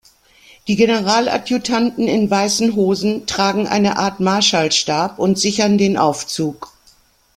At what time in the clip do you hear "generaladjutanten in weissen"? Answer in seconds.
0.77-2.75